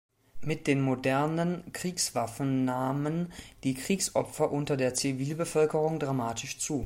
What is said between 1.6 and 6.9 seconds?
Kriegswaffen nahmen die Kriegsopfer unter der Zivilbevölkerung dramatisch zu.